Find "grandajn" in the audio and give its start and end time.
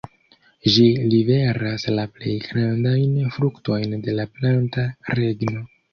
2.45-3.13